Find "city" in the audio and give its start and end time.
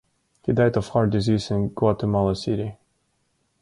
2.35-2.75